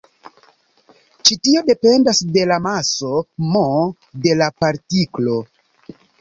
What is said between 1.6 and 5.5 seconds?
dependas de la maso "m" de la partiklo.